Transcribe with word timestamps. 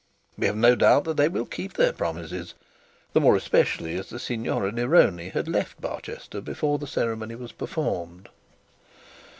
We 0.35 0.47
have 0.47 0.55
no 0.55 0.73
doubt 0.73 1.03
that 1.03 1.17
they 1.17 1.29
will 1.29 1.45
keep 1.45 1.73
their 1.73 1.93
promises; 1.93 2.55
the 3.13 3.21
more 3.21 3.35
especially 3.35 3.95
as 3.99 4.09
the 4.09 4.17
Signora 4.17 4.71
Neroni 4.71 5.29
had 5.29 5.47
left 5.47 5.79
Barchester 5.79 6.41
before 6.41 6.79
the 6.79 6.87
ceremony 6.87 7.35
was 7.35 7.51
performed. 7.51 8.27